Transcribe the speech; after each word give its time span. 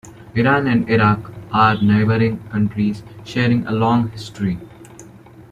Iran 0.33 0.65
and 0.65 0.89
Iraq 0.89 1.31
are 1.53 1.79
neighbouring 1.79 2.39
countries, 2.49 3.03
sharing 3.23 3.67
a 3.67 3.71
long 3.71 4.09
history. 4.09 4.57